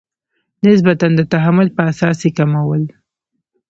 نسبتا 0.63 1.07
د 1.17 1.21
تحمل 1.33 1.67
په 1.75 1.81
اساس 1.91 2.17
یې 2.25 2.31
کمول. 2.37 2.83